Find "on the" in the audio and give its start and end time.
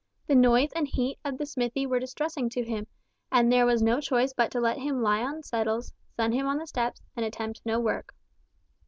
6.53-6.65